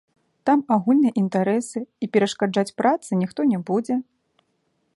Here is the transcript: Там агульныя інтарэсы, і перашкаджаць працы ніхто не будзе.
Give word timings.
Там 0.49 0.61
агульныя 0.75 1.13
інтарэсы, 1.21 1.79
і 2.05 2.09
перашкаджаць 2.17 2.75
працы 2.81 3.09
ніхто 3.21 3.41
не 3.51 3.59
будзе. 3.69 3.95